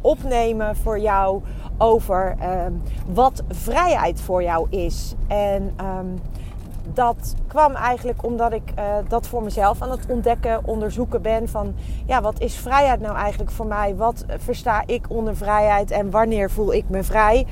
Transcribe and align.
opnemen 0.00 0.76
voor 0.76 0.98
jou 0.98 1.42
over 1.78 2.36
ehm, 2.40 2.72
wat 3.06 3.42
vrijheid 3.48 4.20
voor 4.20 4.42
jou 4.42 4.66
is. 4.70 5.14
En 5.28 5.72
ehm, 5.76 6.06
dat 6.92 7.34
kwam 7.46 7.74
eigenlijk 7.74 8.24
omdat 8.24 8.52
ik 8.52 8.72
uh, 8.78 8.84
dat 9.08 9.26
voor 9.26 9.42
mezelf 9.42 9.82
aan 9.82 9.90
het 9.90 10.06
ontdekken, 10.08 10.60
onderzoeken 10.64 11.22
ben 11.22 11.48
van 11.48 11.74
ja, 12.06 12.20
wat 12.20 12.40
is 12.40 12.54
vrijheid 12.54 13.00
nou 13.00 13.16
eigenlijk 13.16 13.50
voor 13.50 13.66
mij? 13.66 13.96
Wat 13.96 14.24
versta 14.26 14.82
ik 14.86 15.06
onder 15.08 15.36
vrijheid 15.36 15.90
en 15.90 16.10
wanneer 16.10 16.50
voel 16.50 16.74
ik 16.74 16.84
me 16.88 17.02
vrij? 17.02 17.46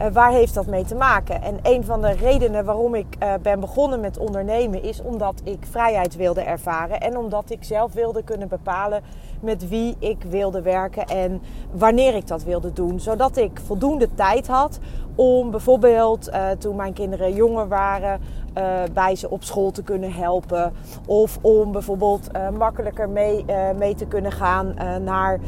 Uh, 0.00 0.06
waar 0.12 0.32
heeft 0.32 0.54
dat 0.54 0.66
mee 0.66 0.84
te 0.84 0.94
maken? 0.94 1.42
En 1.42 1.58
een 1.62 1.84
van 1.84 2.00
de 2.00 2.12
redenen 2.12 2.64
waarom 2.64 2.94
ik 2.94 3.18
ben 3.42 3.60
begonnen 3.60 4.00
met 4.00 4.18
ondernemen 4.18 4.82
is 4.82 5.02
omdat 5.02 5.40
ik 5.44 5.58
vrijheid 5.70 6.16
wilde 6.16 6.42
ervaren 6.42 7.00
en 7.00 7.16
omdat 7.16 7.50
ik 7.50 7.64
zelf 7.64 7.92
wilde 7.92 8.22
kunnen 8.22 8.48
bepalen 8.48 9.02
met 9.44 9.68
wie 9.68 9.96
ik 9.98 10.22
wilde 10.28 10.62
werken 10.62 11.06
en 11.06 11.40
wanneer 11.72 12.14
ik 12.14 12.26
dat 12.26 12.44
wilde 12.44 12.72
doen. 12.72 13.00
Zodat 13.00 13.36
ik 13.36 13.60
voldoende 13.66 14.08
tijd 14.14 14.46
had 14.46 14.78
om 15.14 15.50
bijvoorbeeld 15.50 16.28
uh, 16.28 16.50
toen 16.50 16.76
mijn 16.76 16.92
kinderen 16.92 17.34
jonger 17.34 17.68
waren, 17.68 18.20
uh, 18.58 18.82
bij 18.92 19.16
ze 19.16 19.30
op 19.30 19.44
school 19.44 19.70
te 19.70 19.82
kunnen 19.82 20.12
helpen. 20.12 20.72
Of 21.06 21.38
om 21.40 21.72
bijvoorbeeld 21.72 22.28
uh, 22.36 22.48
makkelijker 22.48 23.08
mee, 23.08 23.44
mee 23.76 23.94
te 23.94 24.06
kunnen 24.06 24.32
gaan 24.32 24.74
naar, 25.04 25.40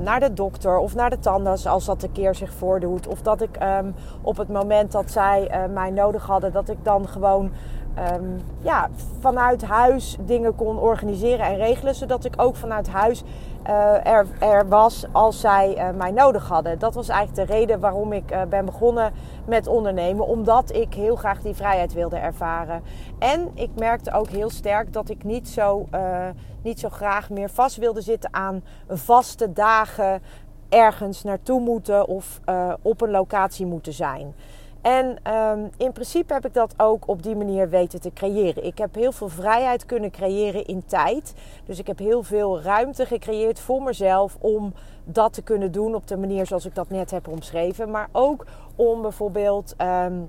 naar 0.00 0.20
de 0.20 0.32
dokter 0.32 0.78
of 0.78 0.94
naar 0.94 1.10
de 1.10 1.18
tandarts 1.18 1.66
als 1.66 1.84
dat 1.84 2.02
een 2.02 2.12
keer 2.12 2.34
zich 2.34 2.52
voordoet. 2.52 3.06
Of 3.06 3.22
dat 3.22 3.40
ik 3.40 3.58
um, 3.62 3.94
op 4.22 4.36
het 4.36 4.48
moment 4.48 4.92
dat 4.92 5.10
zij 5.10 5.68
mij 5.72 5.90
nodig 5.90 6.26
hadden, 6.26 6.52
dat 6.52 6.68
ik 6.68 6.78
dan 6.82 7.08
gewoon 7.08 7.50
um, 7.98 8.40
ja, 8.60 8.88
vanuit 9.20 9.64
huis 9.64 10.16
dingen 10.20 10.54
kon 10.54 10.78
organiseren 10.78 11.46
en 11.46 11.56
regelen. 11.56 11.94
Zodat 11.94 12.24
ik 12.24 12.34
ook 12.36 12.56
vanuit 12.56 12.88
huis 12.88 13.22
uh, 13.68 14.06
er, 14.06 14.26
er, 14.38 14.68
was 14.68 15.06
als 15.12 15.40
zij 15.40 15.76
uh, 15.76 15.96
mij 15.96 16.10
nodig 16.10 16.48
hadden. 16.48 16.78
Dat 16.78 16.94
was 16.94 17.08
eigenlijk 17.08 17.48
de 17.48 17.54
reden 17.54 17.80
waarom 17.80 18.12
ik 18.12 18.32
uh, 18.32 18.42
ben 18.42 18.64
begonnen 18.64 19.12
met 19.46 19.66
ondernemen. 19.66 20.26
Omdat 20.26 20.74
ik 20.74 20.94
heel 20.94 21.16
graag 21.16 21.40
die 21.40 21.54
vrijheid 21.54 21.92
wilde 21.92 22.16
ervaren. 22.16 22.82
En 23.18 23.50
ik 23.54 23.70
merkte 23.74 24.12
ook 24.12 24.28
heel 24.28 24.50
sterk 24.50 24.92
dat 24.92 25.08
ik 25.08 25.24
niet 25.24 25.48
zo, 25.48 25.88
niet 26.62 26.80
zo 26.80 26.88
graag 26.88 27.30
meer 27.30 27.50
vast 27.50 27.76
wilde 27.76 28.00
zitten 28.00 28.34
aan 28.34 28.64
vaste 28.88 29.52
dagen 29.52 30.22
ergens 30.68 31.22
naartoe 31.22 31.60
moeten 31.60 32.06
of 32.06 32.40
op 32.82 33.00
een 33.00 33.10
locatie 33.10 33.66
moeten 33.66 33.92
zijn. 33.92 34.34
En 34.82 35.34
um, 35.34 35.70
in 35.76 35.92
principe 35.92 36.32
heb 36.32 36.46
ik 36.46 36.54
dat 36.54 36.74
ook 36.76 37.08
op 37.08 37.22
die 37.22 37.36
manier 37.36 37.68
weten 37.68 38.00
te 38.00 38.12
creëren. 38.12 38.64
Ik 38.64 38.78
heb 38.78 38.94
heel 38.94 39.12
veel 39.12 39.28
vrijheid 39.28 39.86
kunnen 39.86 40.10
creëren 40.10 40.64
in 40.66 40.84
tijd. 40.86 41.34
Dus 41.66 41.78
ik 41.78 41.86
heb 41.86 41.98
heel 41.98 42.22
veel 42.22 42.60
ruimte 42.60 43.06
gecreëerd 43.06 43.60
voor 43.60 43.82
mezelf 43.82 44.36
om 44.40 44.74
dat 45.04 45.32
te 45.32 45.42
kunnen 45.42 45.72
doen 45.72 45.94
op 45.94 46.06
de 46.06 46.16
manier 46.16 46.46
zoals 46.46 46.66
ik 46.66 46.74
dat 46.74 46.88
net 46.88 47.10
heb 47.10 47.28
omschreven. 47.28 47.90
Maar 47.90 48.08
ook 48.12 48.46
om 48.76 49.02
bijvoorbeeld. 49.02 49.74
Um, 49.78 50.28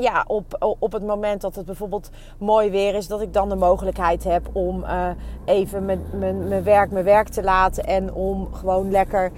ja, 0.00 0.24
op, 0.26 0.76
op 0.78 0.92
het 0.92 1.02
moment 1.02 1.40
dat 1.40 1.54
het 1.54 1.66
bijvoorbeeld 1.66 2.10
mooi 2.38 2.70
weer 2.70 2.94
is, 2.94 3.06
dat 3.06 3.20
ik 3.20 3.32
dan 3.32 3.48
de 3.48 3.56
mogelijkheid 3.56 4.24
heb 4.24 4.48
om 4.52 4.82
uh, 4.82 5.08
even 5.44 5.84
mijn, 5.84 6.00
mijn, 6.12 6.62
werk 6.62 6.90
mijn 6.90 7.04
werk 7.04 7.28
te 7.28 7.42
laten. 7.42 7.84
En 7.84 8.14
om 8.14 8.48
gewoon 8.52 8.90
lekker 8.90 9.30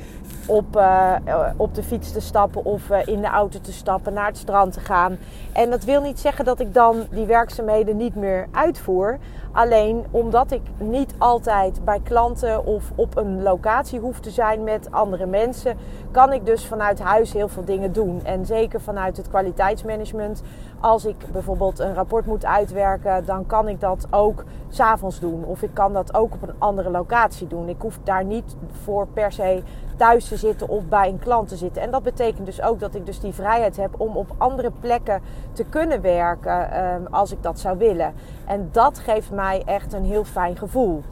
op, 0.46 0.76
uh, 0.76 1.14
op 1.56 1.74
de 1.74 1.82
fiets 1.82 2.12
te 2.12 2.20
stappen 2.20 2.64
of 2.64 2.90
in 2.90 3.20
de 3.20 3.26
auto 3.26 3.60
te 3.60 3.72
stappen, 3.72 4.12
naar 4.12 4.26
het 4.26 4.36
strand 4.36 4.72
te 4.72 4.80
gaan. 4.80 5.18
En 5.52 5.70
dat 5.70 5.84
wil 5.84 6.02
niet 6.02 6.20
zeggen 6.20 6.44
dat 6.44 6.60
ik 6.60 6.74
dan 6.74 7.06
die 7.10 7.26
werkzaamheden 7.26 7.96
niet 7.96 8.14
meer 8.14 8.46
uitvoer. 8.52 9.18
Alleen 9.52 10.04
omdat 10.10 10.50
ik 10.50 10.62
niet 10.78 11.14
altijd 11.18 11.84
bij 11.84 12.00
klanten 12.02 12.66
of 12.66 12.92
op 12.94 13.16
een 13.16 13.42
locatie 13.42 14.00
hoef 14.00 14.20
te 14.20 14.30
zijn 14.30 14.64
met 14.64 14.90
andere 14.90 15.26
mensen, 15.26 15.76
kan 16.10 16.32
ik 16.32 16.46
dus 16.46 16.66
vanuit 16.66 17.00
huis 17.00 17.32
heel 17.32 17.48
veel 17.48 17.64
dingen 17.64 17.92
doen. 17.92 18.20
En 18.24 18.46
zeker 18.46 18.80
vanuit 18.80 19.16
het 19.16 19.28
kwaliteitsmanagement. 19.28 20.42
Als 20.80 21.04
ik 21.04 21.16
bijvoorbeeld 21.32 21.78
een 21.78 21.94
rapport 21.94 22.26
moet 22.26 22.44
uitwerken, 22.44 23.24
dan 23.24 23.46
kan 23.46 23.68
ik 23.68 23.80
dat 23.80 24.06
ook 24.10 24.44
s'avonds 24.68 25.20
doen. 25.20 25.44
Of 25.44 25.62
ik 25.62 25.70
kan 25.72 25.92
dat 25.92 26.14
ook 26.14 26.34
op 26.34 26.42
een 26.42 26.54
andere 26.58 26.90
locatie 26.90 27.46
doen. 27.46 27.68
Ik 27.68 27.80
hoef 27.80 27.98
daar 28.04 28.24
niet 28.24 28.56
voor 28.82 29.06
per 29.06 29.32
se 29.32 29.62
thuis 30.00 30.28
te 30.28 30.36
zitten 30.36 30.68
of 30.68 30.84
bij 30.84 31.08
een 31.08 31.18
klant 31.18 31.48
te 31.48 31.56
zitten. 31.56 31.82
En 31.82 31.90
dat 31.90 32.02
betekent 32.02 32.46
dus 32.46 32.62
ook 32.62 32.80
dat 32.80 32.94
ik 32.94 33.06
dus 33.06 33.20
die 33.20 33.32
vrijheid 33.32 33.76
heb 33.76 34.00
om 34.00 34.16
op 34.16 34.34
andere 34.38 34.70
plekken 34.80 35.22
te 35.52 35.64
kunnen 35.64 36.00
werken 36.00 36.84
um, 36.84 37.06
als 37.10 37.32
ik 37.32 37.42
dat 37.42 37.58
zou 37.58 37.78
willen. 37.78 38.14
En 38.46 38.68
dat 38.72 38.98
geeft 38.98 39.30
mij 39.30 39.62
echt 39.66 39.92
een 39.92 40.04
heel 40.04 40.24
fijn 40.24 40.56
gevoel. 40.56 41.02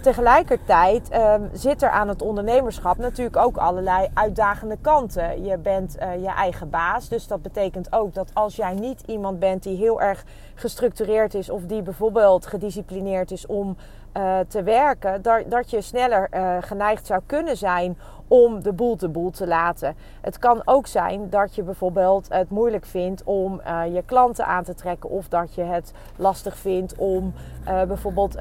Tegelijkertijd 0.00 1.14
um, 1.14 1.50
zit 1.52 1.82
er 1.82 1.90
aan 1.90 2.08
het 2.08 2.22
ondernemerschap 2.22 2.98
natuurlijk 2.98 3.36
ook 3.36 3.56
allerlei 3.56 4.08
uitdagende 4.14 4.76
kanten. 4.80 5.44
Je 5.44 5.58
bent 5.58 5.96
uh, 5.98 6.22
je 6.22 6.30
eigen 6.30 6.70
baas, 6.70 7.08
dus 7.08 7.26
dat 7.26 7.42
betekent 7.42 7.92
ook 7.92 8.14
dat 8.14 8.30
als 8.34 8.56
jij 8.56 8.74
niet 8.74 9.02
iemand 9.06 9.38
bent 9.38 9.62
die 9.62 9.76
heel 9.76 10.00
erg 10.00 10.24
gestructureerd 10.54 11.34
is 11.34 11.50
of 11.50 11.62
die 11.62 11.82
bijvoorbeeld 11.82 12.46
gedisciplineerd 12.46 13.30
is 13.30 13.46
om 13.46 13.76
uh, 14.16 14.38
te 14.48 14.62
werken, 14.62 15.22
dat, 15.22 15.42
dat 15.48 15.70
je 15.70 15.80
sneller 15.80 16.28
uh, 16.34 16.56
geneigd 16.60 17.06
zou 17.06 17.20
kunnen 17.26 17.56
zijn 17.56 17.98
om 18.28 18.62
de 18.62 18.72
boel 18.72 18.96
te 18.96 19.08
boel 19.08 19.30
te 19.30 19.46
laten. 19.46 19.94
Het 20.20 20.38
kan 20.38 20.62
ook 20.64 20.86
zijn 20.86 21.30
dat 21.30 21.54
je 21.54 21.62
bijvoorbeeld 21.62 22.26
het 22.28 22.50
moeilijk 22.50 22.86
vindt 22.86 23.22
om 23.24 23.60
uh, 23.66 23.94
je 23.94 24.02
klanten 24.02 24.46
aan 24.46 24.64
te 24.64 24.74
trekken. 24.74 25.10
Of 25.10 25.28
dat 25.28 25.54
je 25.54 25.62
het 25.62 25.92
lastig 26.16 26.56
vindt 26.56 26.94
om 26.96 27.32
bijvoorbeeld 27.64 28.32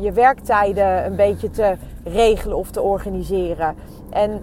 je 0.00 0.10
werktijden 0.14 1.06
een 1.06 1.16
beetje 1.16 1.50
te 1.50 1.76
regelen 2.04 2.56
of 2.56 2.70
te 2.70 2.82
organiseren. 2.82 3.76
En 4.10 4.42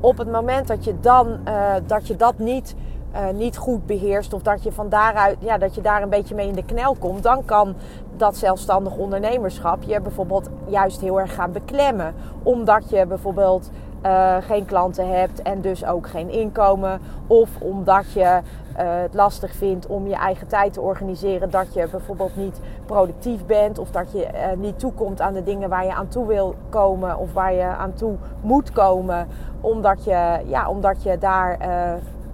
op 0.00 0.18
het 0.18 0.30
moment 0.30 0.68
dat 0.68 0.84
je 0.84 1.00
dan 1.00 1.38
dat 1.86 2.06
je 2.06 2.16
dat 2.16 2.38
niet. 2.38 2.74
Uh, 3.14 3.28
niet 3.34 3.56
goed 3.56 3.86
beheerst 3.86 4.32
of 4.32 4.42
dat 4.42 4.62
je 4.62 4.72
van 4.72 4.88
daaruit, 4.88 5.36
ja, 5.40 5.58
dat 5.58 5.74
je 5.74 5.80
daar 5.80 6.02
een 6.02 6.08
beetje 6.08 6.34
mee 6.34 6.48
in 6.48 6.54
de 6.54 6.64
knel 6.64 6.96
komt, 6.98 7.22
dan 7.22 7.44
kan 7.44 7.74
dat 8.16 8.36
zelfstandig 8.36 8.96
ondernemerschap 8.96 9.82
je 9.82 10.00
bijvoorbeeld 10.00 10.48
juist 10.66 11.00
heel 11.00 11.20
erg 11.20 11.34
gaan 11.34 11.52
beklemmen. 11.52 12.14
Omdat 12.42 12.90
je 12.90 13.06
bijvoorbeeld 13.06 13.70
uh, 14.06 14.36
geen 14.40 14.64
klanten 14.64 15.08
hebt 15.08 15.42
en 15.42 15.60
dus 15.60 15.84
ook 15.84 16.08
geen 16.08 16.30
inkomen. 16.30 17.00
Of 17.26 17.50
omdat 17.58 18.12
je 18.12 18.20
uh, 18.20 18.38
het 18.76 19.14
lastig 19.14 19.54
vindt 19.54 19.86
om 19.86 20.06
je 20.06 20.14
eigen 20.14 20.46
tijd 20.46 20.72
te 20.72 20.80
organiseren. 20.80 21.50
Dat 21.50 21.74
je 21.74 21.88
bijvoorbeeld 21.90 22.36
niet 22.36 22.60
productief 22.86 23.46
bent. 23.46 23.78
Of 23.78 23.90
dat 23.90 24.12
je 24.12 24.26
niet 24.56 24.78
toekomt 24.78 25.20
aan 25.20 25.32
de 25.32 25.42
dingen 25.42 25.68
waar 25.68 25.84
je 25.84 25.94
aan 25.94 26.08
toe 26.08 26.26
wil 26.26 26.54
komen. 26.68 27.18
Of 27.18 27.32
waar 27.32 27.52
je 27.52 27.66
aan 27.66 27.94
toe 27.94 28.14
moet 28.40 28.72
komen. 28.72 29.28
Omdat 29.60 30.04
je, 30.04 30.40
ja, 30.46 30.68
omdat 30.68 31.02
je 31.02 31.18
daar 31.18 31.58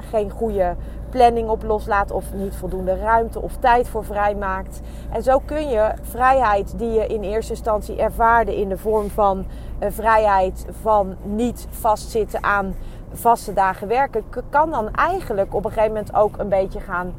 geen 0.08 0.30
goede 0.30 0.76
planning 1.10 1.48
op 1.48 1.62
loslaat 1.62 2.10
of 2.10 2.32
niet 2.32 2.56
voldoende 2.56 2.96
ruimte 2.96 3.42
of 3.42 3.56
tijd 3.56 3.88
voor 3.88 4.04
vrijmaakt. 4.04 4.80
En 5.10 5.22
zo 5.22 5.38
kun 5.44 5.68
je 5.68 5.92
vrijheid 6.02 6.78
die 6.78 6.90
je 6.90 7.06
in 7.06 7.22
eerste 7.22 7.52
instantie 7.52 7.96
ervaarde 7.96 8.56
in 8.56 8.68
de 8.68 8.78
vorm 8.78 9.10
van 9.10 9.44
een 9.78 9.92
vrijheid 9.92 10.66
van 10.82 11.16
niet 11.22 11.66
vastzitten 11.70 12.44
aan 12.44 12.74
vaste 13.12 13.52
dagen 13.52 13.88
werken, 13.88 14.24
kan 14.50 14.70
dan 14.70 14.94
eigenlijk 14.94 15.54
op 15.54 15.64
een 15.64 15.70
gegeven 15.70 15.92
moment 15.94 16.14
ook 16.14 16.38
een 16.38 16.48
beetje 16.48 16.80
gaan, 16.80 17.14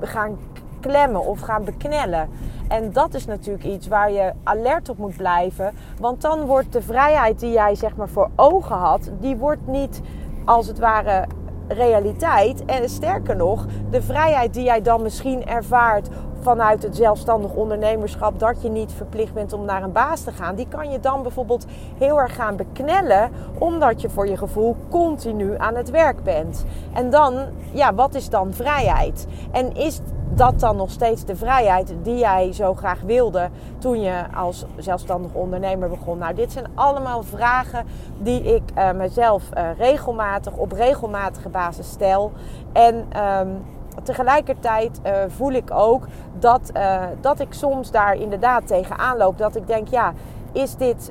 gaan 0.00 0.38
klemmen 0.80 1.26
of 1.26 1.40
gaan 1.40 1.64
beknellen. 1.64 2.28
En 2.68 2.92
dat 2.92 3.14
is 3.14 3.26
natuurlijk 3.26 3.64
iets 3.64 3.88
waar 3.88 4.12
je 4.12 4.32
alert 4.42 4.88
op 4.88 4.98
moet 4.98 5.16
blijven. 5.16 5.74
Want 5.98 6.22
dan 6.22 6.46
wordt 6.46 6.72
de 6.72 6.82
vrijheid 6.82 7.40
die 7.40 7.52
jij 7.52 7.74
zeg 7.74 7.96
maar 7.96 8.08
voor 8.08 8.30
ogen 8.36 8.76
had, 8.76 9.10
die 9.20 9.36
wordt 9.36 9.66
niet 9.66 10.00
als 10.44 10.66
het 10.66 10.78
ware 10.78 11.26
realiteit. 11.70 12.64
En 12.64 12.88
sterker 12.88 13.36
nog, 13.36 13.66
de 13.90 14.02
vrijheid 14.02 14.54
die 14.54 14.64
jij 14.64 14.82
dan 14.82 15.02
misschien 15.02 15.46
ervaart 15.46 16.08
vanuit 16.40 16.82
het 16.82 16.96
zelfstandig 16.96 17.52
ondernemerschap 17.52 18.38
dat 18.38 18.62
je 18.62 18.68
niet 18.68 18.92
verplicht 18.92 19.34
bent 19.34 19.52
om 19.52 19.64
naar 19.64 19.82
een 19.82 19.92
baas 19.92 20.22
te 20.22 20.32
gaan, 20.32 20.54
die 20.54 20.68
kan 20.68 20.90
je 20.90 21.00
dan 21.00 21.22
bijvoorbeeld 21.22 21.66
heel 21.98 22.20
erg 22.20 22.34
gaan 22.34 22.56
beknellen, 22.56 23.30
omdat 23.58 24.00
je 24.00 24.10
voor 24.10 24.28
je 24.28 24.36
gevoel 24.36 24.76
continu 24.88 25.54
aan 25.58 25.74
het 25.74 25.90
werk 25.90 26.22
bent. 26.22 26.64
En 26.92 27.10
dan, 27.10 27.34
ja, 27.72 27.94
wat 27.94 28.14
is 28.14 28.28
dan 28.28 28.52
vrijheid? 28.52 29.26
En 29.50 29.74
is 29.74 30.00
dat 30.34 30.60
dan 30.60 30.76
nog 30.76 30.90
steeds 30.90 31.24
de 31.24 31.36
vrijheid 31.36 31.94
die 32.02 32.18
jij 32.18 32.52
zo 32.52 32.74
graag 32.74 33.00
wilde 33.00 33.48
toen 33.78 34.00
je 34.00 34.24
als 34.34 34.64
zelfstandig 34.76 35.32
ondernemer 35.32 35.88
begon? 35.88 36.18
Nou, 36.18 36.34
dit 36.34 36.52
zijn 36.52 36.66
allemaal 36.74 37.22
vragen 37.22 37.84
die 38.18 38.42
ik 38.42 38.62
uh, 38.78 38.92
mezelf 38.92 39.42
uh, 39.54 39.68
regelmatig 39.78 40.56
op 40.56 40.72
regelmatige 40.72 41.48
basis 41.48 41.90
stel. 41.90 42.32
En 42.72 43.08
um, 43.40 43.64
tegelijkertijd 44.02 45.00
uh, 45.06 45.12
voel 45.28 45.52
ik 45.52 45.70
ook 45.70 46.06
dat, 46.38 46.72
dat 47.20 47.40
ik 47.40 47.52
soms 47.52 47.90
daar 47.90 48.14
inderdaad 48.14 48.66
tegenaan 48.66 49.16
loop. 49.16 49.38
Dat 49.38 49.56
ik 49.56 49.66
denk, 49.66 49.88
ja, 49.88 50.12
is 50.52 50.76
dit, 50.76 51.10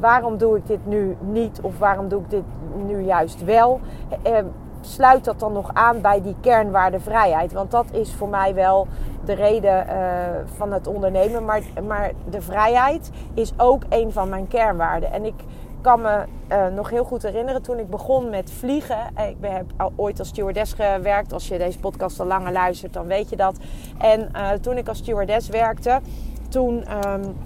waarom 0.00 0.38
doe 0.38 0.56
ik 0.56 0.66
dit 0.66 0.86
nu 0.86 1.16
niet 1.20 1.60
of 1.62 1.78
waarom 1.78 2.08
doe 2.08 2.20
ik 2.20 2.30
dit 2.30 2.44
nu 2.86 3.00
juist 3.00 3.44
wel? 3.44 3.80
Sluit 4.86 5.24
dat 5.24 5.40
dan 5.40 5.52
nog 5.52 5.70
aan 5.72 6.00
bij 6.00 6.22
die 6.22 6.36
kernwaarde 6.40 7.00
vrijheid? 7.00 7.52
Want 7.52 7.70
dat 7.70 7.86
is 7.92 8.14
voor 8.14 8.28
mij 8.28 8.54
wel 8.54 8.86
de 9.24 9.32
reden 9.32 9.86
van 10.56 10.72
het 10.72 10.86
ondernemen. 10.86 11.44
Maar, 11.44 11.62
maar 11.86 12.12
de 12.30 12.40
vrijheid 12.40 13.10
is 13.34 13.52
ook 13.56 13.82
een 13.88 14.12
van 14.12 14.28
mijn 14.28 14.48
kernwaarden. 14.48 15.12
En 15.12 15.24
ik 15.24 15.34
kan 15.80 16.00
me 16.00 16.24
uh, 16.52 16.66
nog 16.66 16.90
heel 16.90 17.04
goed 17.04 17.22
herinneren 17.22 17.62
toen 17.62 17.78
ik 17.78 17.90
begon 17.90 18.30
met 18.30 18.50
vliegen. 18.50 18.98
Eh, 19.14 19.28
ik 19.28 19.36
heb 19.40 19.92
ooit 19.96 20.18
als 20.18 20.28
stewardess 20.28 20.72
gewerkt. 20.72 21.32
Als 21.32 21.48
je 21.48 21.58
deze 21.58 21.78
podcast 21.78 22.20
al 22.20 22.26
langer 22.26 22.52
luistert, 22.52 22.92
dan 22.92 23.06
weet 23.06 23.30
je 23.30 23.36
dat. 23.36 23.56
En 23.98 24.30
toen 24.60 24.76
ik 24.76 24.88
als 24.88 24.98
stewardess 24.98 25.48
werkte, 25.48 26.00
toen. 26.48 26.84
Um, 27.06 27.36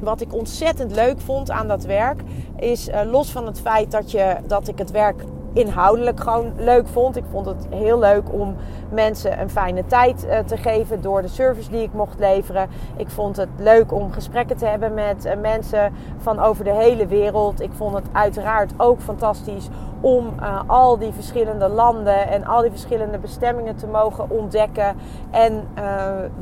wat 0.00 0.20
ik 0.20 0.34
ontzettend 0.34 0.94
leuk 0.94 1.20
vond 1.20 1.50
aan 1.50 1.68
dat 1.68 1.84
werk, 1.84 2.20
is 2.56 2.90
los 3.04 3.32
van 3.32 3.46
het 3.46 3.60
feit 3.60 3.90
dat, 3.90 4.10
je, 4.10 4.36
dat 4.46 4.68
ik 4.68 4.78
het 4.78 4.90
werk 4.90 5.24
inhoudelijk 5.54 6.20
gewoon 6.20 6.52
leuk 6.56 6.86
vond. 6.86 7.16
Ik 7.16 7.24
vond 7.30 7.46
het 7.46 7.66
heel 7.70 7.98
leuk 7.98 8.32
om 8.32 8.56
mensen 8.90 9.40
een 9.40 9.50
fijne 9.50 9.86
tijd 9.86 10.24
uh, 10.24 10.38
te 10.38 10.56
geven 10.56 11.00
door 11.02 11.22
de 11.22 11.28
service 11.28 11.70
die 11.70 11.82
ik 11.82 11.92
mocht 11.92 12.18
leveren. 12.18 12.68
Ik 12.96 13.10
vond 13.10 13.36
het 13.36 13.48
leuk 13.56 13.92
om 13.92 14.12
gesprekken 14.12 14.56
te 14.56 14.66
hebben 14.66 14.94
met 14.94 15.26
uh, 15.26 15.32
mensen 15.40 15.92
van 16.18 16.38
over 16.38 16.64
de 16.64 16.72
hele 16.72 17.06
wereld. 17.06 17.60
Ik 17.60 17.72
vond 17.72 17.94
het 17.94 18.06
uiteraard 18.12 18.72
ook 18.76 19.00
fantastisch 19.00 19.68
om 20.00 20.32
uh, 20.40 20.60
al 20.66 20.98
die 20.98 21.12
verschillende 21.12 21.68
landen 21.68 22.28
en 22.28 22.44
al 22.44 22.60
die 22.60 22.70
verschillende 22.70 23.18
bestemmingen 23.18 23.76
te 23.76 23.86
mogen 23.86 24.30
ontdekken. 24.30 24.96
En 25.30 25.68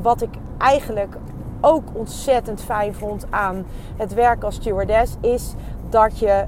wat 0.01 0.21
ik 0.21 0.29
eigenlijk 0.57 1.17
ook 1.61 1.83
ontzettend 1.93 2.61
fijn 2.61 2.93
vond 2.93 3.25
aan 3.29 3.65
het 3.97 4.13
werk 4.13 4.43
als 4.43 4.55
stewardess 4.55 5.15
is 5.21 5.53
dat 5.89 6.19
je 6.19 6.45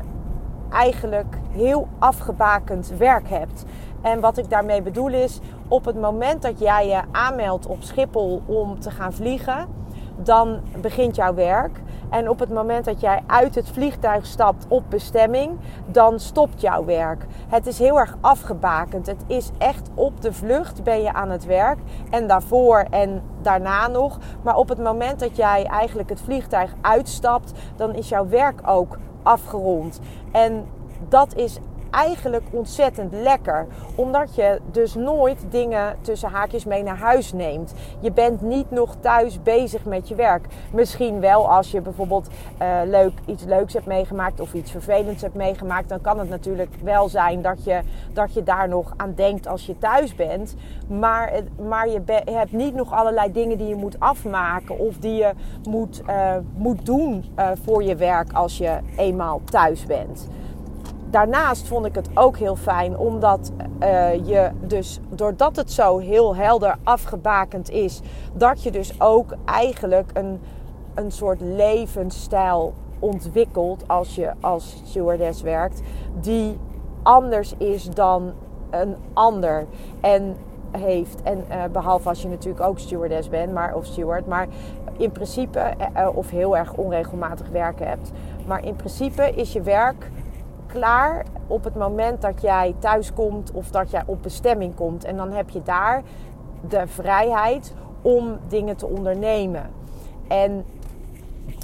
eigenlijk 0.69 1.37
heel 1.51 1.87
afgebakend 1.99 2.91
werk 2.97 3.29
hebt. 3.29 3.65
En 4.01 4.19
wat 4.19 4.37
ik 4.37 4.49
daarmee 4.49 4.81
bedoel 4.81 5.13
is, 5.13 5.39
op 5.67 5.85
het 5.85 5.99
moment 5.99 6.41
dat 6.41 6.59
jij 6.59 6.87
je 6.87 7.01
aanmeldt 7.11 7.67
op 7.67 7.83
Schiphol 7.83 8.41
om 8.45 8.79
te 8.79 8.91
gaan 8.91 9.13
vliegen, 9.13 9.67
dan 10.15 10.59
begint 10.81 11.15
jouw 11.15 11.33
werk. 11.33 11.81
En 12.09 12.29
op 12.29 12.39
het 12.39 12.49
moment 12.49 12.85
dat 12.85 13.01
jij 13.01 13.21
uit 13.27 13.55
het 13.55 13.69
vliegtuig 13.69 14.25
stapt 14.25 14.65
op 14.67 14.83
bestemming, 14.89 15.57
dan 15.85 16.19
stopt 16.19 16.61
jouw 16.61 16.85
werk. 16.85 17.25
Het 17.47 17.67
is 17.67 17.79
heel 17.79 17.99
erg 17.99 18.17
afgebakend. 18.21 19.05
Het 19.05 19.23
is 19.27 19.49
echt 19.57 19.89
op 19.93 20.21
de 20.21 20.33
vlucht 20.33 20.83
ben 20.83 21.01
je 21.01 21.13
aan 21.13 21.29
het 21.29 21.45
werk. 21.45 21.79
En 22.09 22.27
daarvoor 22.27 22.85
en 22.89 23.21
daarna 23.41 23.87
nog. 23.87 24.17
Maar 24.41 24.55
op 24.55 24.69
het 24.69 24.79
moment 24.79 25.19
dat 25.19 25.35
jij 25.35 25.65
eigenlijk 25.65 26.09
het 26.09 26.21
vliegtuig 26.21 26.73
uitstapt, 26.81 27.51
dan 27.75 27.93
is 27.95 28.09
jouw 28.09 28.27
werk 28.27 28.61
ook 28.65 28.97
afgerond. 29.23 29.99
En 30.35 30.65
dat 31.09 31.35
is 31.35 31.57
eigenlijk 31.91 32.43
ontzettend 32.49 33.13
lekker. 33.13 33.67
Omdat 33.95 34.35
je 34.35 34.61
dus 34.71 34.95
nooit 34.95 35.45
dingen 35.49 35.95
tussen 36.01 36.29
haakjes 36.29 36.65
mee 36.65 36.83
naar 36.83 36.97
huis 36.97 37.33
neemt. 37.33 37.73
Je 37.99 38.11
bent 38.11 38.41
niet 38.41 38.71
nog 38.71 38.95
thuis 38.99 39.43
bezig 39.43 39.85
met 39.85 40.07
je 40.07 40.15
werk. 40.15 40.45
Misschien 40.71 41.19
wel 41.19 41.49
als 41.49 41.71
je 41.71 41.81
bijvoorbeeld 41.81 42.27
uh, 42.61 42.77
leuk, 42.85 43.13
iets 43.25 43.43
leuks 43.43 43.73
hebt 43.73 43.85
meegemaakt 43.85 44.39
of 44.39 44.53
iets 44.53 44.71
vervelends 44.71 45.21
hebt 45.21 45.35
meegemaakt. 45.35 45.89
Dan 45.89 46.01
kan 46.01 46.19
het 46.19 46.29
natuurlijk 46.29 46.73
wel 46.83 47.09
zijn 47.09 47.41
dat 47.41 47.63
je, 47.63 47.79
dat 48.13 48.33
je 48.33 48.43
daar 48.43 48.67
nog 48.67 48.93
aan 48.97 49.13
denkt 49.15 49.47
als 49.47 49.65
je 49.65 49.77
thuis 49.77 50.15
bent. 50.15 50.55
Maar, 50.87 51.31
maar 51.67 51.89
je, 51.89 52.01
hebt 52.25 52.51
niet 52.51 52.75
nog 52.75 52.93
allerlei 52.93 53.31
dingen 53.31 53.57
die 53.57 53.67
je 53.67 53.75
moet 53.75 53.99
afmaken 53.99 54.79
of 54.79 54.97
die 54.97 55.15
je 55.15 55.31
moet, 55.69 56.01
uh, 56.09 56.35
moet 56.55 56.85
doen 56.85 57.25
uh, 57.39 57.49
voor 57.63 57.83
je 57.83 57.95
werk 57.95 58.33
als 58.33 58.57
je 58.57 58.77
eenmaal 58.95 59.41
thuis 59.45 59.85
bent 59.85 60.27
daarnaast 61.15 61.67
vond 61.67 61.85
ik 61.85 61.95
het 61.95 62.09
ook 62.13 62.37
heel 62.37 62.55
fijn 62.55 62.97
omdat 62.97 63.51
uh, 63.79 64.13
je 64.25 64.51
dus, 64.61 64.99
doordat 65.09 65.55
het 65.55 65.71
zo 65.71 65.97
heel 65.97 66.35
helder 66.35 66.75
afgebakend 66.83 67.69
is, 67.69 68.01
dat 68.33 68.63
je 68.63 68.71
dus 68.71 69.01
ook 69.01 69.35
eigenlijk 69.45 70.09
een, 70.13 70.41
een 70.93 71.11
soort 71.11 71.41
levensstijl 71.41 72.73
ontwikkelt 72.99 73.87
als 73.87 74.15
je 74.15 74.31
als 74.39 74.81
stewardess 74.85 75.41
werkt, 75.41 75.81
die 76.21 76.57
anders 77.03 77.53
is 77.57 77.89
dan 77.89 78.33
een 78.69 78.95
ander. 79.13 79.65
En 80.01 80.35
heeft. 80.71 81.21
En 81.21 81.45
uh, 81.49 81.63
behalve 81.71 82.09
als 82.09 82.21
je 82.21 82.27
natuurlijk 82.27 82.65
ook 82.65 82.79
stewardess 82.79 83.29
bent, 83.29 83.53
maar, 83.53 83.75
of 83.75 83.85
steward, 83.85 84.27
maar 84.27 84.47
in 84.97 85.11
principe, 85.11 85.73
uh, 85.97 86.09
of 86.13 86.29
heel 86.29 86.57
erg 86.57 86.73
onregelmatig 86.73 87.49
werken 87.49 87.87
hebt. 87.87 88.11
Maar 88.47 88.65
in 88.65 88.75
principe 88.75 89.31
is 89.35 89.53
je 89.53 89.61
werk 89.61 90.11
klaar 90.67 91.25
op 91.47 91.63
het 91.63 91.75
moment 91.75 92.21
dat 92.21 92.41
jij 92.41 92.75
thuis 92.79 93.13
komt 93.13 93.51
of 93.51 93.69
dat 93.69 93.91
jij 93.91 94.03
op 94.05 94.23
bestemming 94.23 94.75
komt. 94.75 95.03
En 95.03 95.17
dan 95.17 95.31
heb 95.31 95.49
je 95.49 95.63
daar 95.63 96.03
de 96.67 96.87
vrijheid 96.87 97.73
om 98.01 98.37
dingen 98.47 98.75
te 98.75 98.87
ondernemen. 98.87 99.71
En 100.27 100.65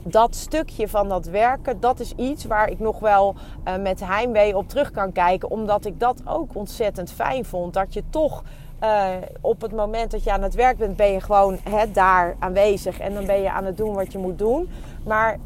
dat 0.04 0.36
stukje 0.36 0.88
van 0.88 1.10
dat 1.10 1.26
werken, 1.26 1.80
dat 1.80 2.00
is 2.00 2.14
iets 2.16 2.46
waar 2.46 2.70
ik 2.70 2.80
nog 2.80 3.00
wel 3.00 3.36
uh, 3.68 3.76
met 3.76 4.06
heimwee 4.06 4.58
op 4.58 4.70
terug 4.70 4.92
kan 4.92 5.12
kijken. 5.12 5.50
Omdat 5.50 5.86
ik 5.86 6.00
dat 6.00 6.22
ook 6.26 6.56
ontzettend 6.56 7.12
fijn 7.12 7.46
vond. 7.46 7.74
Dat 7.74 7.94
je 7.94 8.04
toch 8.10 8.44
uh, 8.84 9.08
op 9.42 9.62
het 9.62 9.72
moment 9.72 10.12
dat 10.12 10.24
je 10.24 10.32
aan 10.32 10.42
het 10.42 10.56
werk 10.56 10.78
bent, 10.78 10.96
ben 10.96 11.12
je 11.12 11.22
gewoon 11.22 11.58
hè, 11.70 11.92
daar 11.92 12.36
aanwezig. 12.40 13.00
En 13.00 13.14
dan 13.14 13.26
ben 13.26 13.42
je 13.42 13.52
aan 13.52 13.66
het 13.66 13.78
doen 13.78 13.94
wat 13.94 14.12
je 14.12 14.18
moet 14.18 14.38
doen. 14.38 14.70
Maar 15.04 15.38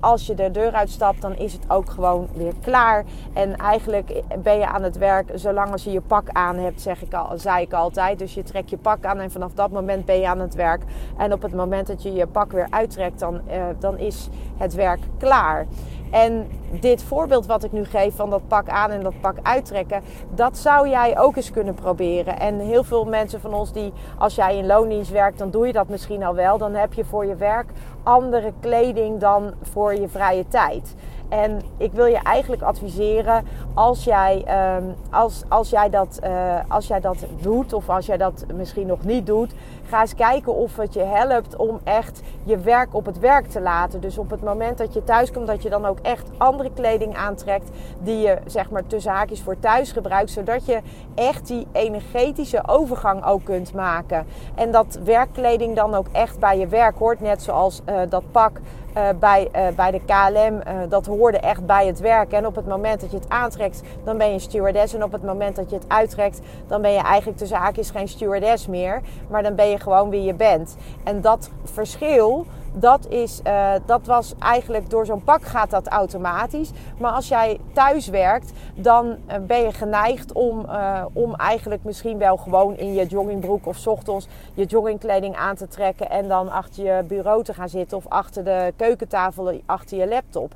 als 0.00 0.26
je 0.26 0.34
de 0.34 0.50
deur 0.50 0.72
uitstapt, 0.72 1.22
dan 1.22 1.36
is 1.36 1.52
het 1.52 1.70
ook 1.70 1.90
gewoon 1.90 2.28
weer 2.32 2.52
klaar. 2.62 3.04
En 3.32 3.56
eigenlijk 3.56 4.22
ben 4.42 4.58
je 4.58 4.66
aan 4.66 4.82
het 4.82 4.98
werk 4.98 5.30
zolang 5.34 5.72
als 5.72 5.84
je 5.84 5.90
je 5.90 6.00
pak 6.00 6.28
aan 6.32 6.56
hebt, 6.56 6.80
zeg 6.80 7.02
ik 7.02 7.14
al, 7.14 7.38
zei 7.38 7.62
ik 7.62 7.72
altijd. 7.72 8.18
Dus 8.18 8.34
je 8.34 8.42
trekt 8.42 8.70
je 8.70 8.76
pak 8.76 9.04
aan 9.04 9.18
en 9.18 9.30
vanaf 9.30 9.52
dat 9.52 9.70
moment 9.70 10.04
ben 10.04 10.20
je 10.20 10.28
aan 10.28 10.40
het 10.40 10.54
werk. 10.54 10.82
En 11.16 11.32
op 11.32 11.42
het 11.42 11.54
moment 11.54 11.86
dat 11.86 12.02
je 12.02 12.12
je 12.12 12.26
pak 12.26 12.52
weer 12.52 12.66
uittrekt, 12.70 13.18
dan, 13.18 13.34
uh, 13.34 13.64
dan 13.78 13.98
is 13.98 14.28
het 14.56 14.74
werk 14.74 15.00
klaar. 15.18 15.66
En 16.10 16.46
dit 16.70 17.02
voorbeeld 17.02 17.46
wat 17.46 17.64
ik 17.64 17.72
nu 17.72 17.84
geef 17.84 18.14
van 18.14 18.30
dat 18.30 18.48
pak 18.48 18.68
aan 18.68 18.90
en 18.90 19.02
dat 19.02 19.20
pak 19.20 19.36
uittrekken, 19.42 20.02
dat 20.34 20.58
zou 20.58 20.88
jij 20.88 21.18
ook 21.18 21.36
eens 21.36 21.50
kunnen 21.50 21.74
proberen. 21.74 22.38
En 22.38 22.58
heel 22.58 22.84
veel 22.84 23.04
mensen 23.04 23.40
van 23.40 23.54
ons 23.54 23.72
die, 23.72 23.92
als 24.18 24.34
jij 24.34 24.56
in 24.56 24.66
loondienst 24.66 25.10
werkt, 25.10 25.38
dan 25.38 25.50
doe 25.50 25.66
je 25.66 25.72
dat 25.72 25.88
misschien 25.88 26.24
al 26.24 26.34
wel. 26.34 26.58
Dan 26.58 26.74
heb 26.74 26.92
je 26.92 27.04
voor 27.04 27.26
je 27.26 27.34
werk 27.34 27.66
andere 28.06 28.52
kleding 28.60 29.20
dan 29.20 29.52
voor 29.62 29.94
je 29.94 30.08
vrije 30.08 30.48
tijd. 30.48 30.94
En 31.28 31.60
ik 31.76 31.92
wil 31.92 32.04
je 32.04 32.18
eigenlijk 32.22 32.62
adviseren, 32.62 33.44
als 33.74 34.04
jij, 34.04 34.44
um, 34.76 34.94
als, 35.10 35.42
als, 35.48 35.70
jij 35.70 35.90
dat, 35.90 36.20
uh, 36.24 36.54
als 36.68 36.86
jij 36.86 37.00
dat 37.00 37.26
doet, 37.40 37.72
of 37.72 37.88
als 37.88 38.06
jij 38.06 38.16
dat 38.16 38.44
misschien 38.54 38.86
nog 38.86 39.04
niet 39.04 39.26
doet, 39.26 39.54
ga 39.88 40.00
eens 40.00 40.14
kijken 40.14 40.54
of 40.54 40.76
het 40.76 40.94
je 40.94 41.02
helpt 41.02 41.56
om 41.56 41.80
echt 41.84 42.22
je 42.44 42.58
werk 42.58 42.94
op 42.94 43.06
het 43.06 43.18
werk 43.18 43.46
te 43.46 43.60
laten. 43.60 44.00
Dus 44.00 44.18
op 44.18 44.30
het 44.30 44.42
moment 44.42 44.78
dat 44.78 44.94
je 44.94 45.04
thuis 45.04 45.32
komt, 45.32 45.46
dat 45.46 45.62
je 45.62 45.70
dan 45.70 45.84
ook 45.84 45.98
echt 46.02 46.30
andere 46.56 46.74
kleding 46.74 47.16
aantrekt 47.16 47.70
die 47.98 48.18
je 48.18 48.38
zeg 48.46 48.70
maar 48.70 48.86
tussen 48.86 49.12
haakjes 49.12 49.42
voor 49.42 49.58
thuis 49.58 49.92
gebruikt, 49.92 50.30
zodat 50.30 50.66
je 50.66 50.80
echt 51.14 51.46
die 51.46 51.66
energetische 51.72 52.62
overgang 52.66 53.24
ook 53.24 53.44
kunt 53.44 53.74
maken. 53.74 54.26
En 54.54 54.70
dat 54.70 54.98
werkkleding 55.04 55.76
dan 55.76 55.94
ook 55.94 56.06
echt 56.12 56.38
bij 56.38 56.58
je 56.58 56.66
werk 56.66 56.98
hoort, 56.98 57.20
net 57.20 57.42
zoals 57.42 57.82
uh, 57.88 58.00
dat 58.08 58.22
pak 58.30 58.60
uh, 58.96 59.08
bij, 59.20 59.48
uh, 59.56 59.68
bij 59.76 59.90
de 59.90 60.00
KLM. 60.00 60.88
Dat 60.88 61.06
hoorde 61.06 61.38
echt 61.38 61.66
bij 61.66 61.86
het 61.86 62.00
werk. 62.00 62.32
En 62.32 62.46
op 62.46 62.54
het 62.54 62.66
moment 62.66 63.00
dat 63.00 63.10
je 63.10 63.16
het 63.16 63.28
aantrekt, 63.28 63.82
dan 64.04 64.18
ben 64.18 64.32
je 64.32 64.38
stewardess. 64.38 64.94
En 64.94 65.04
op 65.04 65.12
het 65.12 65.22
moment 65.22 65.56
dat 65.56 65.70
je 65.70 65.76
het 65.76 65.88
uittrekt, 65.88 66.40
dan 66.66 66.82
ben 66.82 66.92
je 66.92 67.00
eigenlijk 67.00 67.38
tussen 67.38 67.56
haakjes 67.56 67.90
geen 67.90 68.08
stewardess 68.08 68.66
meer. 68.66 69.00
Maar 69.28 69.42
dan 69.42 69.54
ben 69.54 69.68
je 69.68 69.78
gewoon 69.78 70.10
wie 70.10 70.22
je 70.22 70.34
bent. 70.34 70.76
En 71.04 71.20
dat 71.20 71.50
verschil, 71.64 72.46
dat, 72.78 73.08
is, 73.08 73.40
uh, 73.46 73.72
dat 73.86 74.06
was 74.06 74.34
eigenlijk 74.38 74.90
door 74.90 75.06
zo'n 75.06 75.24
pak 75.24 75.44
gaat 75.44 75.70
dat 75.70 75.86
automatisch. 75.86 76.70
Maar 76.98 77.12
als 77.12 77.28
jij 77.28 77.58
thuis 77.72 78.08
werkt, 78.08 78.52
dan 78.74 79.06
uh, 79.06 79.36
ben 79.46 79.60
je 79.60 79.72
geneigd 79.72 80.32
om, 80.32 80.66
uh, 80.66 81.04
om 81.12 81.34
eigenlijk 81.34 81.84
misschien 81.84 82.18
wel 82.18 82.36
gewoon 82.36 82.76
in 82.76 82.94
je 82.94 83.06
joggingbroek 83.06 83.66
of 83.66 83.86
ochtends 83.86 84.28
je 84.54 84.64
joggingkleding 84.64 85.36
aan 85.36 85.56
te 85.56 85.68
trekken 85.68 86.10
en 86.10 86.28
dan 86.28 86.50
achter 86.50 86.84
je 86.84 87.02
bureau 87.08 87.42
te 87.42 87.54
gaan 87.54 87.68
zitten 87.68 87.96
of 87.96 88.06
achter 88.08 88.44
de 88.44 88.72
keukentafel, 88.76 89.60
achter 89.66 89.98
je 89.98 90.08
laptop. 90.08 90.54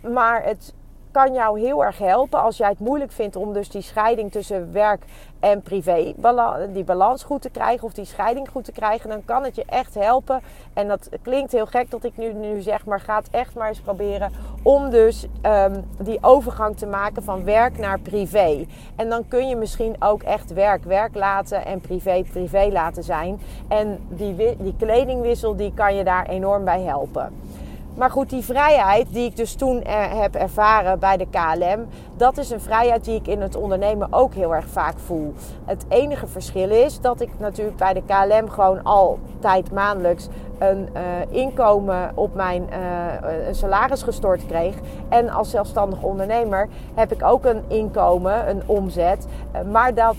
Maar 0.00 0.44
het 0.44 0.74
kan 1.16 1.32
jou 1.32 1.60
heel 1.60 1.84
erg 1.84 1.98
helpen 1.98 2.42
als 2.42 2.56
jij 2.56 2.68
het 2.68 2.78
moeilijk 2.78 3.12
vindt 3.12 3.36
om 3.36 3.52
dus 3.52 3.68
die 3.68 3.82
scheiding 3.82 4.32
tussen 4.32 4.72
werk 4.72 5.04
en 5.40 5.62
privé, 5.62 6.14
die 6.72 6.84
balans 6.84 7.22
goed 7.22 7.42
te 7.42 7.50
krijgen 7.50 7.86
of 7.86 7.92
die 7.92 8.04
scheiding 8.04 8.48
goed 8.48 8.64
te 8.64 8.72
krijgen. 8.72 9.10
Dan 9.10 9.24
kan 9.24 9.44
het 9.44 9.54
je 9.54 9.64
echt 9.66 9.94
helpen. 9.94 10.40
En 10.72 10.88
dat 10.88 11.08
klinkt 11.22 11.52
heel 11.52 11.66
gek 11.66 11.90
dat 11.90 12.04
ik 12.04 12.16
nu, 12.16 12.32
nu 12.32 12.60
zeg, 12.60 12.86
maar 12.86 13.00
ga 13.00 13.16
het 13.16 13.28
echt 13.30 13.54
maar 13.54 13.68
eens 13.68 13.80
proberen 13.80 14.32
om 14.62 14.90
dus 14.90 15.26
um, 15.42 15.84
die 15.98 16.18
overgang 16.20 16.76
te 16.76 16.86
maken 16.86 17.22
van 17.22 17.44
werk 17.44 17.78
naar 17.78 18.00
privé. 18.00 18.66
En 18.96 19.08
dan 19.08 19.28
kun 19.28 19.48
je 19.48 19.56
misschien 19.56 19.96
ook 19.98 20.22
echt 20.22 20.52
werk 20.52 20.84
werk 20.84 21.14
laten 21.14 21.64
en 21.64 21.80
privé 21.80 22.22
privé 22.30 22.68
laten 22.72 23.02
zijn. 23.02 23.40
En 23.68 23.98
die, 24.08 24.56
die 24.58 24.74
kledingwissel 24.78 25.56
die 25.56 25.72
kan 25.74 25.94
je 25.94 26.04
daar 26.04 26.26
enorm 26.28 26.64
bij 26.64 26.80
helpen. 26.80 27.32
Maar 27.96 28.10
goed, 28.10 28.30
die 28.30 28.42
vrijheid 28.42 29.06
die 29.12 29.24
ik 29.24 29.36
dus 29.36 29.54
toen 29.54 29.82
heb 29.86 30.34
ervaren 30.34 30.98
bij 30.98 31.16
de 31.16 31.26
KLM, 31.30 31.86
dat 32.16 32.38
is 32.38 32.50
een 32.50 32.60
vrijheid 32.60 33.04
die 33.04 33.14
ik 33.14 33.26
in 33.26 33.40
het 33.40 33.56
ondernemen 33.56 34.08
ook 34.10 34.34
heel 34.34 34.54
erg 34.54 34.68
vaak 34.68 34.98
voel. 34.98 35.34
Het 35.64 35.84
enige 35.88 36.26
verschil 36.26 36.70
is 36.70 37.00
dat 37.00 37.20
ik 37.20 37.30
natuurlijk 37.38 37.76
bij 37.76 37.92
de 37.92 38.02
KLM 38.06 38.48
gewoon 38.48 38.82
altijd 38.82 39.72
maandelijks 39.72 40.28
een 40.58 40.88
uh, 40.94 41.02
inkomen 41.28 42.10
op 42.14 42.34
mijn 42.34 42.68
uh, 42.70 43.46
een 43.46 43.54
salaris 43.54 44.02
gestort 44.02 44.46
kreeg. 44.46 44.74
En 45.08 45.28
als 45.28 45.50
zelfstandig 45.50 46.02
ondernemer 46.02 46.68
heb 46.94 47.12
ik 47.12 47.22
ook 47.22 47.44
een 47.44 47.62
inkomen, 47.68 48.48
een 48.48 48.62
omzet. 48.66 49.26
Uh, 49.54 49.72
maar 49.72 49.94
dat, 49.94 50.16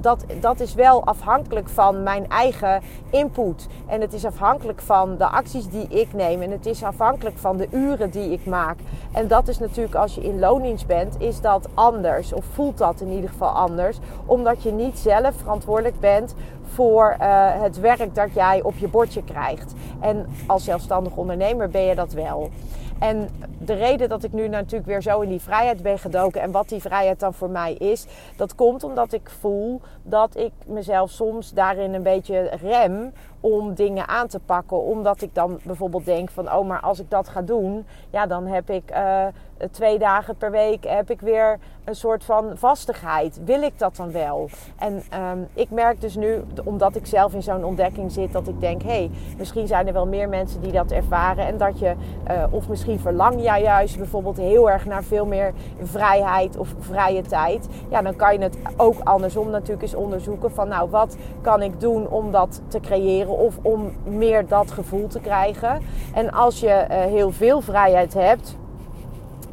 dat, 0.00 0.24
dat 0.40 0.60
is 0.60 0.74
wel 0.74 1.04
afhankelijk 1.04 1.68
van 1.68 2.02
mijn 2.02 2.28
eigen 2.28 2.82
input. 3.10 3.66
En 3.86 4.00
het 4.00 4.12
is 4.12 4.24
afhankelijk 4.24 4.80
van 4.80 5.16
de 5.16 5.26
acties 5.26 5.68
die 5.68 5.88
ik 5.88 6.12
neem. 6.12 6.42
En 6.42 6.50
het 6.50 6.66
is 6.66 6.82
afhankelijk 6.82 7.38
van 7.38 7.56
de 7.56 7.68
uren 7.70 8.10
die 8.10 8.32
ik 8.32 8.46
maak. 8.46 8.78
En 9.12 9.28
dat 9.28 9.48
is 9.48 9.58
natuurlijk 9.58 9.94
als 9.94 10.14
je 10.14 10.22
in 10.22 10.38
loondienst 10.38 10.86
bent, 10.86 11.15
is 11.18 11.40
dat 11.40 11.68
anders. 11.74 12.32
Of 12.32 12.44
voelt 12.44 12.78
dat 12.78 13.00
in 13.00 13.10
ieder 13.10 13.30
geval 13.30 13.48
anders. 13.48 13.98
Omdat 14.26 14.62
je 14.62 14.72
niet 14.72 14.98
zelf 14.98 15.34
verantwoordelijk 15.36 16.00
bent 16.00 16.34
voor 16.62 17.16
het 17.60 17.80
werk 17.80 18.14
dat 18.14 18.34
jij 18.34 18.62
op 18.62 18.76
je 18.76 18.88
bordje 18.88 19.24
krijgt. 19.24 19.72
En 20.00 20.26
als 20.46 20.64
zelfstandig 20.64 21.16
ondernemer 21.16 21.68
ben 21.68 21.82
je 21.82 21.94
dat 21.94 22.12
wel. 22.12 22.50
En 22.98 23.28
de 23.58 23.74
reden 23.74 24.08
dat 24.08 24.24
ik 24.24 24.32
nu 24.32 24.48
natuurlijk 24.48 24.86
weer 24.86 25.02
zo 25.02 25.20
in 25.20 25.28
die 25.28 25.40
vrijheid 25.40 25.82
ben 25.82 25.98
gedoken 25.98 26.40
en 26.40 26.50
wat 26.50 26.68
die 26.68 26.80
vrijheid 26.80 27.20
dan 27.20 27.34
voor 27.34 27.50
mij 27.50 27.72
is, 27.72 28.06
dat 28.36 28.54
komt 28.54 28.84
omdat 28.84 29.12
ik 29.12 29.30
voel 29.40 29.80
dat 30.02 30.36
ik 30.36 30.52
mezelf 30.66 31.10
soms 31.10 31.52
daarin 31.52 31.94
een 31.94 32.02
beetje 32.02 32.50
rem 32.62 33.12
om 33.46 33.74
dingen 33.74 34.08
aan 34.08 34.26
te 34.26 34.40
pakken. 34.40 34.82
Omdat 34.82 35.22
ik 35.22 35.34
dan 35.34 35.58
bijvoorbeeld 35.62 36.04
denk 36.04 36.30
van, 36.30 36.52
oh, 36.52 36.66
maar 36.66 36.80
als 36.80 37.00
ik 37.00 37.10
dat 37.10 37.28
ga 37.28 37.42
doen, 37.42 37.86
ja, 38.10 38.26
dan 38.26 38.46
heb 38.46 38.70
ik 38.70 38.90
uh, 38.90 39.26
twee 39.70 39.98
dagen 39.98 40.36
per 40.36 40.50
week 40.50 40.84
heb 40.84 41.10
ik 41.10 41.20
weer 41.20 41.58
een 41.84 41.94
soort 41.94 42.24
van 42.24 42.50
vastigheid. 42.54 43.40
Wil 43.44 43.62
ik 43.62 43.78
dat 43.78 43.96
dan 43.96 44.12
wel? 44.12 44.48
En 44.78 45.02
um, 45.32 45.48
ik 45.54 45.70
merk 45.70 46.00
dus 46.00 46.16
nu, 46.16 46.44
omdat 46.64 46.96
ik 46.96 47.06
zelf 47.06 47.34
in 47.34 47.42
zo'n 47.42 47.64
ontdekking 47.64 48.12
zit, 48.12 48.32
dat 48.32 48.48
ik 48.48 48.60
denk, 48.60 48.82
hey, 48.82 49.10
misschien 49.38 49.66
zijn 49.66 49.86
er 49.86 49.92
wel 49.92 50.06
meer 50.06 50.28
mensen 50.28 50.60
die 50.60 50.72
dat 50.72 50.90
ervaren. 50.90 51.46
En 51.46 51.56
dat 51.56 51.78
je, 51.78 51.94
uh, 52.30 52.44
of 52.50 52.68
misschien 52.68 53.00
verlang 53.00 53.42
jij 53.42 53.62
juist 53.62 53.98
bijvoorbeeld 53.98 54.36
heel 54.36 54.70
erg 54.70 54.86
naar 54.86 55.04
veel 55.04 55.26
meer 55.26 55.52
vrijheid 55.82 56.56
of 56.56 56.74
vrije 56.78 57.22
tijd. 57.22 57.68
Ja, 57.88 58.02
dan 58.02 58.16
kan 58.16 58.32
je 58.32 58.38
het 58.38 58.58
ook 58.76 58.96
andersom 59.04 59.50
natuurlijk 59.50 59.82
eens 59.82 59.94
onderzoeken 59.94 60.50
van, 60.50 60.68
nou, 60.68 60.90
wat 60.90 61.16
kan 61.40 61.62
ik 61.62 61.80
doen 61.80 62.08
om 62.08 62.30
dat 62.30 62.60
te 62.68 62.80
creëren? 62.80 63.35
Of 63.36 63.58
om 63.62 63.92
meer 64.04 64.46
dat 64.46 64.70
gevoel 64.70 65.06
te 65.06 65.20
krijgen. 65.20 65.80
En 66.14 66.32
als 66.32 66.60
je 66.60 66.86
uh, 66.90 66.96
heel 66.96 67.30
veel 67.32 67.60
vrijheid 67.60 68.14
hebt, 68.14 68.56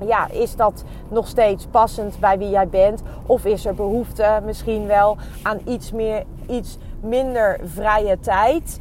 ja, 0.07 0.27
is 0.31 0.55
dat 0.55 0.83
nog 1.09 1.27
steeds 1.27 1.65
passend 1.65 2.19
bij 2.19 2.37
wie 2.37 2.49
jij 2.49 2.67
bent? 2.67 3.01
Of 3.25 3.45
is 3.45 3.65
er 3.65 3.75
behoefte 3.75 4.41
misschien 4.45 4.87
wel 4.87 5.17
aan 5.41 5.59
iets 5.65 5.91
meer, 5.91 6.23
iets 6.49 6.77
minder 6.99 7.59
vrije 7.63 8.19
tijd, 8.19 8.79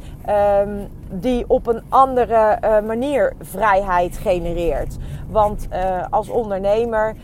um, 0.61 0.87
die 1.09 1.45
op 1.47 1.67
een 1.67 1.81
andere 1.89 2.57
uh, 2.63 2.79
manier 2.87 3.33
vrijheid 3.41 4.17
genereert? 4.17 4.97
Want 5.33 5.67
uh, 5.73 6.05
als 6.09 6.29
ondernemer, 6.29 7.15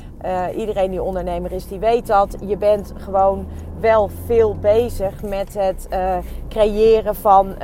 iedereen 0.55 0.91
die 0.91 1.03
ondernemer 1.03 1.51
is, 1.51 1.67
die 1.67 1.79
weet 1.79 2.07
dat. 2.07 2.37
Je 2.45 2.57
bent 2.57 2.93
gewoon 2.97 3.47
wel 3.79 4.09
veel 4.25 4.55
bezig 4.55 5.23
met 5.23 5.53
het 5.53 5.87
uh, 5.91 6.17
creëren 6.49 7.15
van 7.15 7.55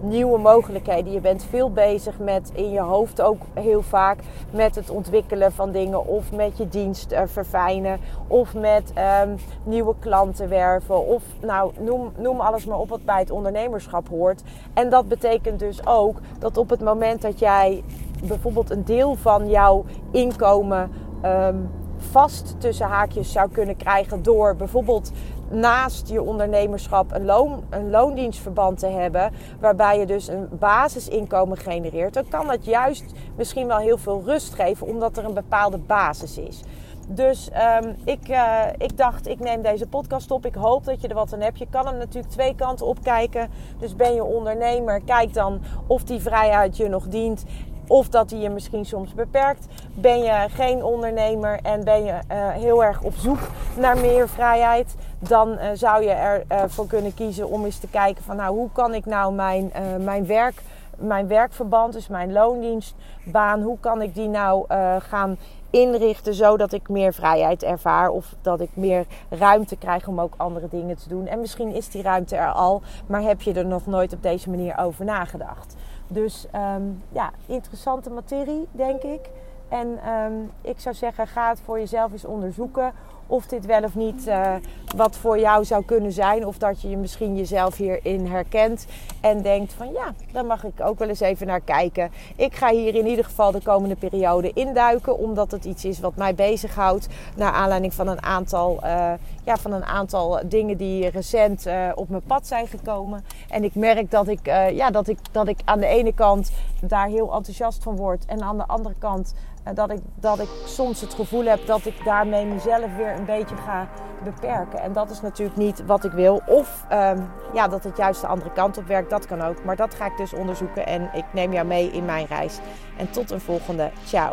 nieuwe 0.00 0.38
mogelijkheden. 0.38 1.12
Je 1.12 1.20
bent 1.20 1.44
veel 1.44 1.70
bezig 1.70 2.18
met 2.18 2.50
in 2.54 2.70
je 2.70 2.80
hoofd 2.80 3.20
ook 3.20 3.42
heel 3.54 3.82
vaak 3.82 4.18
met 4.50 4.74
het 4.74 4.90
ontwikkelen 4.90 5.52
van 5.52 5.70
dingen 5.70 6.06
of 6.06 6.32
met 6.32 6.58
je 6.58 6.68
dienst 6.68 7.14
verfijnen 7.24 8.00
of 8.26 8.54
met 8.54 8.92
um, 9.22 9.36
nieuwe 9.64 9.94
klanten 9.98 10.48
werven 10.48 11.06
of 11.06 11.22
nou 11.40 11.72
noem, 11.78 12.12
noem 12.16 12.40
alles 12.40 12.66
maar 12.66 12.78
op 12.78 12.88
wat 12.88 13.04
bij 13.04 13.18
het 13.18 13.30
ondernemerschap 13.30 14.08
hoort. 14.08 14.42
En 14.74 14.90
dat 14.90 15.08
betekent 15.08 15.58
dus 15.58 15.86
ook 15.86 16.20
dat 16.38 16.56
op 16.56 16.70
het 16.70 16.80
moment 16.80 17.22
dat 17.22 17.38
jij 17.38 17.82
bijvoorbeeld 18.26 18.70
een 18.70 18.84
deel 18.84 19.14
van 19.14 19.48
jouw 19.48 19.84
inkomen 20.10 20.90
um, 21.24 21.70
vast 21.96 22.54
tussen 22.58 22.86
haakjes 22.86 23.32
zou 23.32 23.50
kunnen 23.50 23.76
krijgen 23.76 24.22
door 24.22 24.56
bijvoorbeeld 24.56 25.12
naast 25.50 26.08
je 26.08 26.22
ondernemerschap 26.22 27.12
een, 27.12 27.24
loon, 27.24 27.64
een 27.70 27.90
loondienstverband 27.90 28.78
te 28.78 28.86
hebben, 28.86 29.32
waarbij 29.60 29.98
je 29.98 30.06
dus 30.06 30.28
een 30.28 30.48
basisinkomen 30.50 31.56
genereert, 31.56 32.14
dan 32.14 32.28
kan 32.28 32.46
dat 32.46 32.64
juist 32.64 33.04
misschien 33.36 33.66
wel 33.66 33.78
heel 33.78 33.98
veel 33.98 34.22
rust 34.24 34.54
geven, 34.54 34.86
omdat 34.86 35.16
er 35.16 35.24
een 35.24 35.34
bepaalde 35.34 35.78
basis 35.78 36.38
is. 36.38 36.62
Dus 37.08 37.50
um, 37.82 37.94
ik, 38.04 38.28
uh, 38.28 38.62
ik 38.78 38.96
dacht, 38.96 39.28
ik 39.28 39.40
neem 39.40 39.62
deze 39.62 39.86
podcast 39.86 40.30
op. 40.30 40.46
Ik 40.46 40.54
hoop 40.54 40.84
dat 40.84 41.00
je 41.00 41.08
er 41.08 41.14
wat 41.14 41.32
aan 41.32 41.40
hebt. 41.40 41.58
Je 41.58 41.66
kan 41.70 41.86
hem 41.86 41.96
natuurlijk 41.96 42.32
twee 42.32 42.54
kanten 42.54 42.86
op 42.86 43.02
kijken. 43.02 43.50
Dus 43.78 43.96
ben 43.96 44.14
je 44.14 44.24
ondernemer, 44.24 45.00
kijk 45.00 45.34
dan 45.34 45.60
of 45.86 46.04
die 46.04 46.20
vrijheid 46.20 46.76
je 46.76 46.88
nog 46.88 47.08
dient. 47.08 47.44
Of 47.86 48.08
dat 48.08 48.28
die 48.28 48.38
je 48.38 48.50
misschien 48.50 48.84
soms 48.84 49.14
beperkt. 49.14 49.66
Ben 49.94 50.18
je 50.18 50.46
geen 50.48 50.84
ondernemer 50.84 51.58
en 51.62 51.84
ben 51.84 52.04
je 52.04 52.12
uh, 52.12 52.48
heel 52.48 52.84
erg 52.84 53.02
op 53.02 53.14
zoek 53.14 53.38
naar 53.76 53.98
meer 53.98 54.28
vrijheid, 54.28 54.94
dan 55.18 55.52
uh, 55.52 55.58
zou 55.74 56.02
je 56.02 56.10
ervoor 56.48 56.84
uh, 56.84 56.90
kunnen 56.90 57.14
kiezen 57.14 57.48
om 57.48 57.64
eens 57.64 57.78
te 57.78 57.88
kijken 57.88 58.24
van 58.24 58.36
nou 58.36 58.56
hoe 58.56 58.68
kan 58.72 58.94
ik 58.94 59.06
nou 59.06 59.32
mijn, 59.32 59.72
mijn 60.00 60.26
werk, 60.26 60.62
mijn 60.96 61.28
werkverband, 61.28 61.92
dus 61.92 62.08
mijn 62.08 62.32
loondienstbaan, 62.32 63.62
hoe 63.62 63.78
kan 63.80 64.02
ik 64.02 64.14
die 64.14 64.28
nou 64.28 64.64
gaan 64.98 65.36
inrichten 65.70 66.34
zodat 66.34 66.72
ik 66.72 66.88
meer 66.88 67.12
vrijheid 67.12 67.62
ervaar 67.62 68.08
of 68.08 68.34
dat 68.42 68.60
ik 68.60 68.70
meer 68.74 69.06
ruimte 69.30 69.76
krijg 69.76 70.06
om 70.06 70.20
ook 70.20 70.34
andere 70.36 70.68
dingen 70.68 70.96
te 70.96 71.08
doen. 71.08 71.26
En 71.26 71.40
misschien 71.40 71.74
is 71.74 71.88
die 71.88 72.02
ruimte 72.02 72.36
er 72.36 72.52
al, 72.52 72.82
maar 73.06 73.22
heb 73.22 73.42
je 73.42 73.52
er 73.52 73.66
nog 73.66 73.86
nooit 73.86 74.12
op 74.12 74.22
deze 74.22 74.50
manier 74.50 74.78
over 74.78 75.04
nagedacht. 75.04 75.76
Dus 76.08 76.46
um, 76.76 77.02
ja, 77.12 77.30
interessante 77.46 78.10
materie, 78.10 78.66
denk 78.72 79.02
ik. 79.02 79.20
En 79.68 79.98
um, 80.08 80.50
ik 80.60 80.80
zou 80.80 80.94
zeggen, 80.94 81.26
ga 81.26 81.48
het 81.48 81.60
voor 81.64 81.78
jezelf 81.78 82.12
eens 82.12 82.24
onderzoeken 82.24 82.92
of 83.26 83.46
dit 83.46 83.66
wel 83.66 83.82
of 83.82 83.94
niet 83.94 84.26
uh, 84.26 84.54
wat 84.96 85.16
voor 85.16 85.38
jou 85.38 85.64
zou 85.64 85.84
kunnen 85.84 86.12
zijn. 86.12 86.46
Of 86.46 86.58
dat 86.58 86.82
je 86.82 86.88
je 86.88 86.96
misschien 86.96 87.36
jezelf 87.36 87.76
hierin 87.76 88.26
herkent 88.26 88.86
en 89.20 89.42
denkt 89.42 89.72
van 89.72 89.92
ja, 89.92 90.14
daar 90.32 90.44
mag 90.44 90.64
ik 90.64 90.80
ook 90.80 90.98
wel 90.98 91.08
eens 91.08 91.20
even 91.20 91.46
naar 91.46 91.60
kijken. 91.60 92.10
Ik 92.36 92.54
ga 92.54 92.70
hier 92.70 92.94
in 92.94 93.06
ieder 93.06 93.24
geval 93.24 93.52
de 93.52 93.62
komende 93.62 93.96
periode 93.96 94.52
induiken, 94.52 95.18
omdat 95.18 95.50
het 95.50 95.64
iets 95.64 95.84
is 95.84 96.00
wat 96.00 96.16
mij 96.16 96.34
bezighoudt. 96.34 97.08
Naar 97.36 97.52
aanleiding 97.52 97.94
van 97.94 98.08
een 98.08 98.22
aantal, 98.22 98.80
uh, 98.84 99.12
ja, 99.46 99.56
van 99.56 99.72
een 99.72 99.84
aantal 99.84 100.40
dingen 100.46 100.76
die 100.76 101.08
recent 101.08 101.66
uh, 101.66 101.88
op 101.94 102.08
mijn 102.08 102.22
pad 102.22 102.46
zijn 102.46 102.66
gekomen. 102.66 103.24
En 103.48 103.64
ik 103.64 103.74
merk 103.74 104.10
dat 104.10 104.28
ik, 104.28 104.46
ja, 104.72 104.90
dat, 104.90 105.08
ik, 105.08 105.18
dat 105.32 105.48
ik 105.48 105.58
aan 105.64 105.80
de 105.80 105.86
ene 105.86 106.12
kant 106.12 106.50
daar 106.80 107.06
heel 107.06 107.34
enthousiast 107.34 107.82
van 107.82 107.96
word. 107.96 108.24
En 108.24 108.42
aan 108.42 108.56
de 108.56 108.66
andere 108.66 108.94
kant 108.98 109.34
dat 109.74 109.90
ik, 109.90 110.00
dat 110.14 110.38
ik 110.38 110.48
soms 110.64 111.00
het 111.00 111.14
gevoel 111.14 111.44
heb 111.44 111.66
dat 111.66 111.84
ik 111.84 112.04
daarmee 112.04 112.46
mezelf 112.46 112.96
weer 112.96 113.14
een 113.18 113.24
beetje 113.24 113.56
ga 113.56 113.88
beperken. 114.24 114.80
En 114.80 114.92
dat 114.92 115.10
is 115.10 115.20
natuurlijk 115.20 115.56
niet 115.56 115.86
wat 115.86 116.04
ik 116.04 116.12
wil. 116.12 116.42
Of 116.46 116.84
um, 116.92 117.28
ja, 117.54 117.68
dat 117.68 117.84
het 117.84 117.96
juist 117.96 118.20
de 118.20 118.26
andere 118.26 118.52
kant 118.52 118.78
op 118.78 118.86
werkt, 118.86 119.10
dat 119.10 119.26
kan 119.26 119.42
ook. 119.42 119.64
Maar 119.64 119.76
dat 119.76 119.94
ga 119.94 120.06
ik 120.06 120.16
dus 120.16 120.32
onderzoeken 120.32 120.86
en 120.86 121.10
ik 121.12 121.24
neem 121.32 121.52
jou 121.52 121.66
mee 121.66 121.90
in 121.90 122.04
mijn 122.04 122.26
reis. 122.26 122.58
En 122.96 123.10
tot 123.10 123.30
een 123.30 123.40
volgende. 123.40 123.90
Ciao. 124.04 124.32